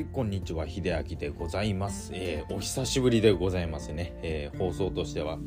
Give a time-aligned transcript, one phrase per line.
[0.00, 0.66] はいこんにちは。
[0.66, 5.38] 秀明でございます、えー、お久しぶりでございますね、えー、放送としては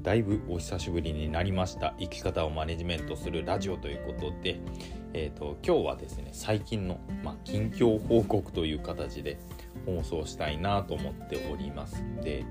[0.00, 1.92] だいぶお久しぶりになりました。
[2.00, 4.62] 生き方をマネジメントするラジオということで、
[5.12, 9.38] えーと、今日はですね最近の、まあ、近況報告という形で
[9.84, 12.02] 放送したいなと思っております。
[12.22, 12.46] で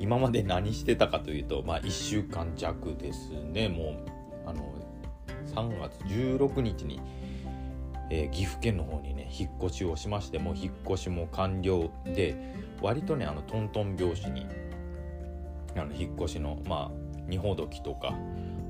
[0.00, 3.68] 今まで何してたかというと、まあ、1週間弱ですね。
[3.68, 3.90] も
[4.44, 4.74] うあの
[5.54, 7.00] 3月16日に
[8.10, 12.36] えー、岐阜県の方にね引っ越しをしましてもう引っ越しも完了で
[12.80, 14.46] 割とねあのトントン拍子に
[15.76, 16.90] あの引っ越しのまあ
[17.26, 18.14] 荷ほどきとか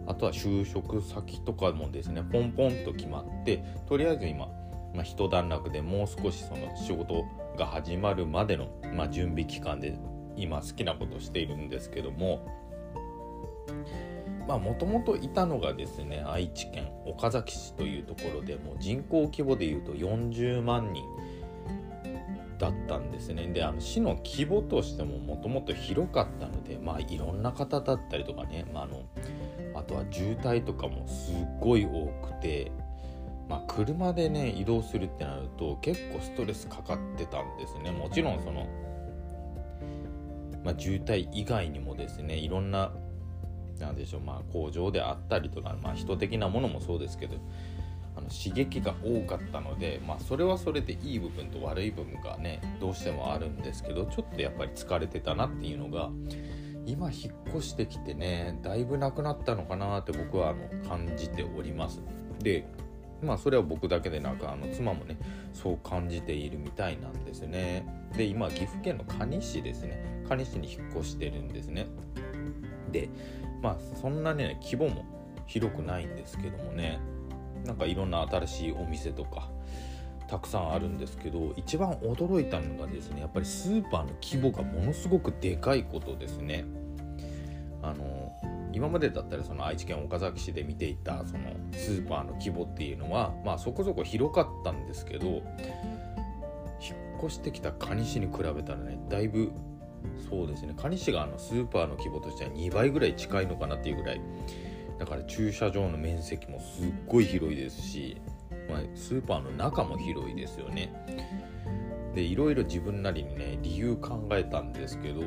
[0.07, 4.47] あとは就職先とかもですねポンポンと決まってとりあえず今、
[4.95, 7.25] まあ、一段落でもう少しその仕事
[7.57, 9.97] が始まるまでの、まあ、準備期間で
[10.37, 12.47] 今好きなことしているんですけども
[14.47, 21.05] まあもともといたのがですね愛知県岡崎市というところでもう人口規模でいうと40万人
[22.59, 23.49] だったんですね。
[23.49, 29.03] であの市の規模としてももともと広かったのでまあいろんな方だったりとかね、まあ、あの
[29.75, 32.71] あとは渋滞とかもすっごい多くて
[33.49, 37.91] まあ、車でね移動するってなると結構ストレスかかってたんですね。
[37.91, 38.67] もちろんその、
[40.65, 42.93] まあ、渋滞以外にもですねいろんな
[43.79, 47.37] なんでしょう、まあ、工場であったりとか、まあ、人的なものもそうですけど
[48.15, 56.11] あの刺激が多かったので、まあ、それはそれでいい部分と悪い部分がねどうしてもあるんですけどちょっとやっぱり疲れてたなっていうのが
[56.85, 62.01] 今引っ越してきてねだいぶなくなったのかなって僕はあの感じております。
[62.41, 62.67] で
[63.23, 65.17] まあそれは僕だけでなくあの妻もね
[65.53, 67.87] そう感じているみたいなんですね。
[68.17, 70.25] で今岐阜県の可児市ですね。
[70.29, 71.87] 可児市に引っ越してるんですね。
[72.91, 73.09] で
[73.63, 75.05] まあそんなね規模も
[75.47, 77.01] 広くないんですけどもね
[77.65, 79.49] なんかいろんな新しいお店とか
[80.29, 86.65] たくさんあるんですけど一番驚いたのがですねやっぱりスーパーの規模がものすごくでかいことですね。
[87.83, 88.33] あの
[88.73, 95.43] 今までだったらその愛知県岡崎市で見ていたそのスーパーの規模っていうのはまあそこそこ広かったんですけど引っ
[97.19, 99.53] 越してきた蟹市に比べたらねだいぶ
[100.29, 100.75] そうですね。
[100.77, 104.21] 蟹市があのスーパーの規模としては2倍ぐらい近いのかなっていうぐらい。
[104.99, 108.17] だから駐車場の面積もすっごい広いですし、
[108.71, 110.93] まあ、スーパーの中も広いですよね。
[112.15, 115.23] でいろいろ自分なりにね理由考えたんですけど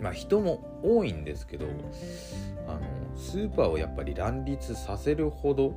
[0.00, 1.66] まあ人も多いんですけど
[2.66, 2.80] あの
[3.16, 5.74] スーパーをやっぱり乱立させるほど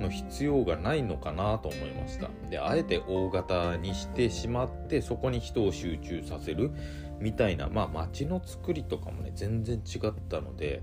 [0.00, 2.28] の必要がないのかなと思いました。
[2.50, 6.70] であえて大型にしてしまってそこに人を集中させる
[7.20, 10.82] みたいなまあ街の作りとかもね全然違ったので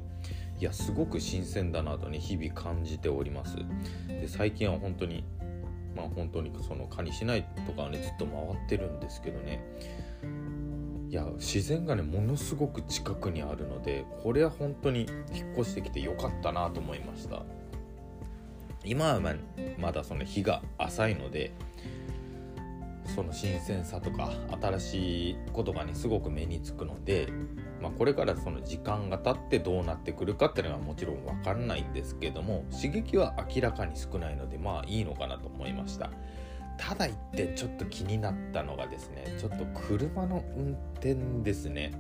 [0.59, 3.57] いやすごく新鮮だなとね日々感じております。
[4.07, 5.23] で最近は本当に
[5.96, 8.35] まあ本当にその蚊にしないとかはねずっと回
[8.66, 9.63] ってるんですけどね。
[11.09, 17.44] いや自然がねものすごく近くにあるのでこれは本当に引っ越してきてよかったなと思いました。
[18.83, 19.21] 今は
[19.77, 21.53] まだその日が浅いので
[23.16, 27.27] その新鮮さとか新しいことがねすごく目につくので、
[27.81, 36.09] まあ、これからその時間が経ってどうなってくるかっていうのはもちろん分かんないんですけども刺激は明らかに少ないのでまあいいのかなと思いました。
[36.75, 41.91] ただ言ってちょっと気になったのがですねちょっと車の運転ですね。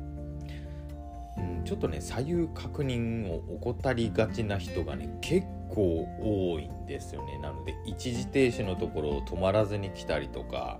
[1.37, 7.39] うん、ちょっとね左右確認を怠りがちな人がね結構多いんですよね。
[7.39, 10.79] なので一時停止のところを止まらずに来たりとか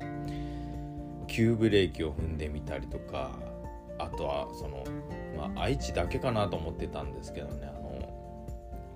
[1.28, 3.32] 急ブレーキを踏んでみたりとか
[3.98, 4.84] あとはその
[5.36, 7.68] まあ愛知だけかなと思ってたんですけどね。
[7.68, 7.84] あの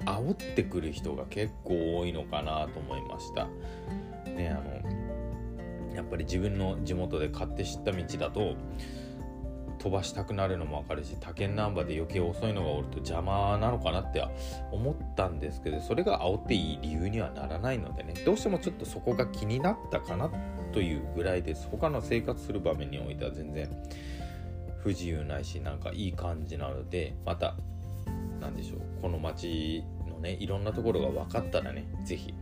[0.06, 3.48] 煽ってくる人が結構多いのかなと思いました。
[4.26, 8.54] ねあのやっぱり自分の地元で買って知った道だと
[9.78, 14.24] 飛ばしたくなるのも分かるし他県ナンバーで余計遅いのがおると邪魔なのかなって
[14.72, 20.32] 思ったんですけどそれが煽っていい理由にはならないのでねどうしてもちょっとそこが気になったかな
[20.74, 23.70] というぐらいです他の生活する場面においては全然
[24.82, 27.56] 不自由ないしなんかいい感じなのでまた
[28.40, 32.34] 何でしょうこの街のねいろんなところが分かったらね是非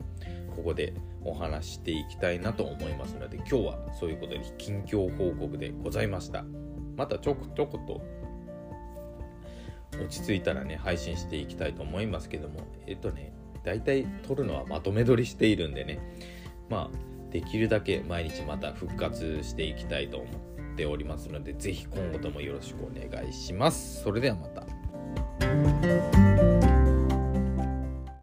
[0.55, 0.93] ここで
[1.23, 6.45] お話していきたいなと思いますので今日はそういうことで近況報告でございました。
[6.95, 8.01] またちょくちょくと
[9.93, 13.33] 落ち着いたらね配信していきたいと思いますけどもえっとね
[13.63, 15.99] 大体撮るのはまとめ撮りしているんでね
[16.69, 24.03] まあできるだけ毎日また復活していきたいと思っておりますので是非今後ともよろしくお願いします。
[24.03, 26.24] それではまた。